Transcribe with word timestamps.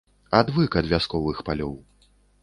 Адвык 0.37 0.77
ад 0.81 0.85
вясковых 0.93 1.43
палёў. 1.49 1.75